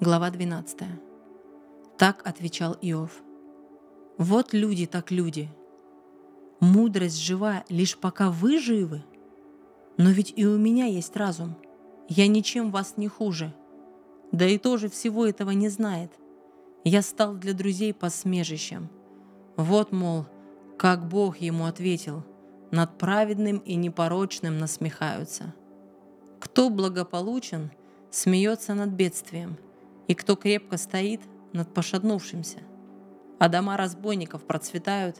[0.00, 0.78] Глава 12.
[1.98, 3.22] Так отвечал Иов.
[4.16, 5.50] Вот люди так люди.
[6.58, 9.04] Мудрость жива лишь пока вы живы.
[9.98, 11.54] Но ведь и у меня есть разум.
[12.08, 13.54] Я ничем вас не хуже.
[14.32, 16.10] Да и тоже всего этого не знает.
[16.82, 18.88] Я стал для друзей посмежищем.
[19.56, 20.24] Вот, мол,
[20.78, 22.24] как Бог ему ответил,
[22.70, 25.54] над праведным и непорочным насмехаются.
[26.38, 27.70] Кто благополучен,
[28.10, 29.58] смеется над бедствием,
[30.10, 31.20] и кто крепко стоит
[31.52, 32.58] над пошатнувшимся
[33.40, 35.16] а дома разбойников процветают.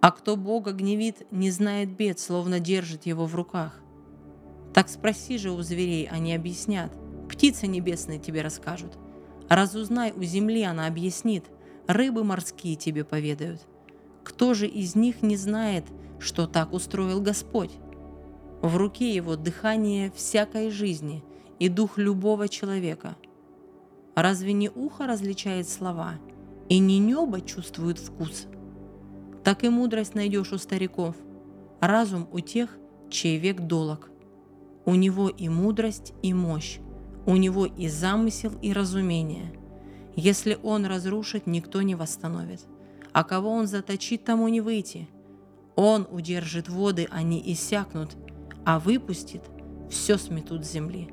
[0.00, 3.80] А кто Бога гневит, не знает бед, словно держит его в руках.
[4.74, 6.92] Так спроси же у зверей, они объяснят.
[7.30, 8.98] Птицы небесные тебе расскажут.
[9.48, 11.44] Разузнай у земли, она объяснит.
[11.86, 13.60] Рыбы морские тебе поведают.
[14.24, 15.84] Кто же из них не знает,
[16.18, 17.70] что так устроил Господь?
[18.62, 21.22] В руке его дыхание всякой жизни
[21.60, 23.16] и дух любого человека.
[24.14, 26.14] Разве не ухо различает слова–
[26.72, 28.46] и не небо чувствует вкус.
[29.44, 31.16] Так и мудрость найдешь у стариков,
[31.80, 32.78] разум у тех,
[33.10, 34.10] чей век долог.
[34.86, 36.78] У него и мудрость, и мощь,
[37.26, 39.52] у него и замысел, и разумение.
[40.16, 42.60] Если он разрушит, никто не восстановит.
[43.12, 45.10] А кого он заточит, тому не выйти.
[45.76, 48.16] Он удержит воды, они иссякнут,
[48.64, 49.42] а выпустит,
[49.90, 51.10] все сметут с земли.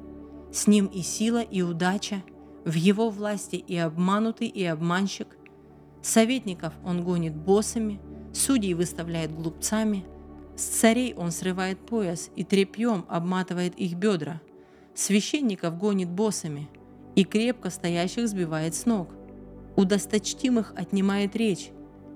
[0.53, 2.23] С ним и сила, и удача,
[2.65, 5.39] в его власти и обманутый, и обманщик,
[6.01, 7.99] Советников он гонит боссами,
[8.33, 10.05] судей выставляет глупцами,
[10.55, 14.41] с царей он срывает пояс и тряпьем обматывает их бедра,
[14.93, 16.69] священников гонит боссами
[17.15, 19.09] и крепко стоящих сбивает с ног,
[19.75, 21.71] у досточтимых отнимает речь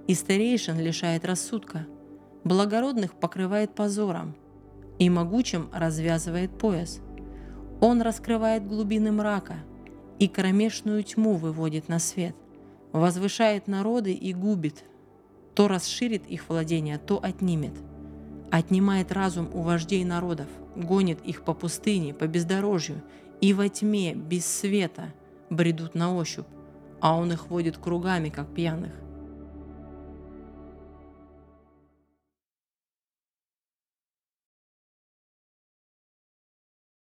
[0.07, 1.85] и старейшин лишает рассудка,
[2.43, 4.35] благородных покрывает позором
[4.99, 6.99] и могучим развязывает пояс.
[7.81, 9.55] Он раскрывает глубины мрака
[10.23, 12.33] и кромешную тьму выводит на свет
[12.93, 14.85] возвышает народы и губит,
[15.53, 17.73] то расширит их владение, то отнимет.
[18.49, 23.03] Отнимает разум у вождей народов, гонит их по пустыне, по бездорожью,
[23.41, 25.13] и во тьме, без света,
[25.49, 26.47] бредут на ощупь,
[27.01, 28.93] а он их водит кругами, как пьяных.